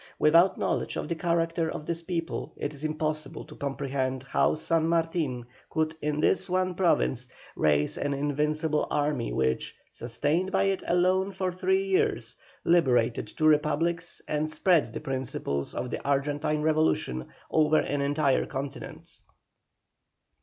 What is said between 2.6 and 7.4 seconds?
is impossible to comprehend how San Martin could in this one Province